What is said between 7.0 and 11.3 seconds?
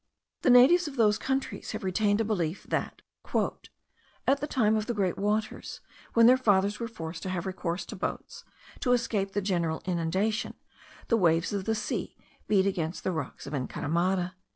to have recourse to boats, to escape the general inundation, the